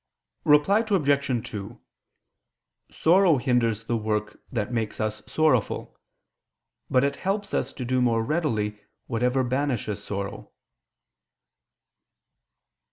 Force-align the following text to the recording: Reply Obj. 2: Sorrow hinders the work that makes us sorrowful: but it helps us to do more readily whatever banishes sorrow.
Reply 0.45 0.79
Obj. 0.79 1.47
2: 1.51 1.79
Sorrow 2.89 3.37
hinders 3.37 3.83
the 3.83 3.95
work 3.95 4.39
that 4.51 4.73
makes 4.73 4.99
us 4.99 5.21
sorrowful: 5.27 5.95
but 6.89 7.03
it 7.03 7.17
helps 7.17 7.53
us 7.53 7.71
to 7.73 7.85
do 7.85 8.01
more 8.01 8.23
readily 8.23 8.79
whatever 9.05 9.43
banishes 9.43 10.03
sorrow. 10.03 10.49